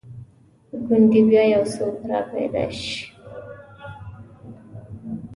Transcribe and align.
ګوندې 0.85 1.21
بیا 1.29 1.43
یو 1.53 1.63
څوک 1.73 1.97
را 2.09 2.19
پیدا 2.31 2.63
شي. 2.79 2.99